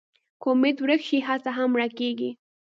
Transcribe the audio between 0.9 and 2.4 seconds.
شي، هڅه هم مړه کېږي.